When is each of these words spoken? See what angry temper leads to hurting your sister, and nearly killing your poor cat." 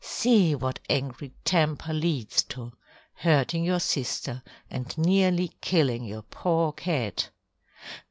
See 0.03 0.55
what 0.55 0.79
angry 0.89 1.31
temper 1.45 1.93
leads 1.93 2.41
to 2.45 2.73
hurting 3.17 3.63
your 3.63 3.79
sister, 3.79 4.41
and 4.67 4.97
nearly 4.97 5.49
killing 5.61 6.05
your 6.05 6.23
poor 6.23 6.71
cat." 6.71 7.29